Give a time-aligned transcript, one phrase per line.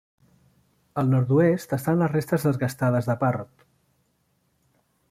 [1.01, 3.71] Al nord-oest estan les restes desgastades de Parrot.